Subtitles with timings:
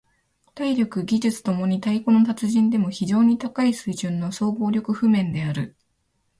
[0.55, 5.75] 体力・技術共に太鼓の達人でも非常に高い水準の総合力譜面である。